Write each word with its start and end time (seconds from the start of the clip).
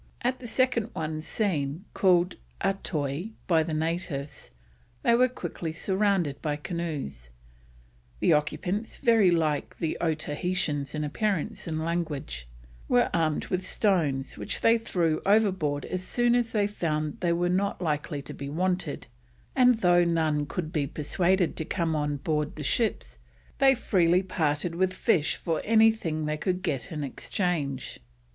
At 0.23 0.39
the 0.39 0.47
second 0.47 0.89
one 0.93 1.21
seen, 1.21 1.85
called 1.93 2.35
Atoui 2.59 3.33
by 3.45 3.61
the 3.61 3.75
natives, 3.75 4.49
they 5.03 5.13
were 5.13 5.27
quickly 5.27 5.73
surrounded 5.73 6.41
by 6.41 6.55
canoes; 6.55 7.29
the 8.19 8.33
occupants, 8.33 8.97
very 8.97 9.29
like 9.29 9.77
the 9.77 9.99
Otaheitans 10.01 10.95
in 10.95 11.03
appearance 11.03 11.67
and 11.67 11.85
language, 11.85 12.47
were 12.87 13.11
armed 13.13 13.45
with 13.49 13.63
stones, 13.63 14.39
which 14.39 14.61
they 14.61 14.75
threw 14.79 15.21
overboard 15.23 15.85
as 15.85 16.03
soon 16.03 16.33
as 16.33 16.51
they 16.51 16.65
found 16.65 17.19
they 17.19 17.31
were 17.33 17.47
not 17.47 17.79
likely 17.79 18.23
to 18.23 18.33
be 18.33 18.49
wanted, 18.49 19.05
and 19.55 19.81
though 19.81 20.03
none 20.03 20.47
could 20.47 20.73
be 20.73 20.87
persuaded 20.87 21.55
to 21.57 21.63
come 21.63 21.95
on 21.95 22.17
board 22.17 22.55
the 22.55 22.63
ships, 22.63 23.19
they 23.59 23.75
freely 23.75 24.23
parted 24.23 24.73
with 24.73 24.93
fish 24.93 25.35
for 25.35 25.61
anything 25.63 26.25
they 26.25 26.37
could 26.37 26.63
get 26.63 26.91
in 26.91 27.03
exchange. 27.03 27.99